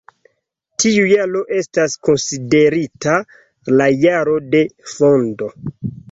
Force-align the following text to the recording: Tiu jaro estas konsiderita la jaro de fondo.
Tiu 0.83 1.01
jaro 1.09 1.41
estas 1.57 1.95
konsiderita 2.07 3.17
la 3.81 3.87
jaro 4.05 4.33
de 4.55 4.63
fondo. 4.95 5.51